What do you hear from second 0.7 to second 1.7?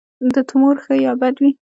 ښه یا بد وي.